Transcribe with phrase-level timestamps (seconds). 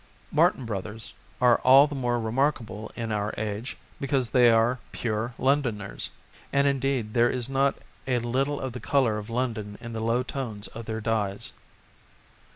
[0.31, 6.09] Martin Brothers are all the more remarkable in our age because they are pure Londoners,
[6.51, 7.75] and, indeed, there is not
[8.07, 11.53] a little of the colour of London in the low tones of their dyes.